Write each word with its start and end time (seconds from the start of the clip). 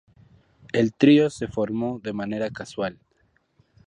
El 0.73 0.95
trío 0.95 1.29
se 1.29 1.47
formó 1.47 1.99
de 1.99 2.11
manera 2.11 2.49
casual. 2.49 2.97